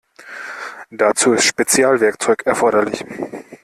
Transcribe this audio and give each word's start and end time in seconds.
Dazu 0.89 1.33
ist 1.33 1.45
Spezialwerkzeug 1.45 2.47
erforderlich. 2.47 3.05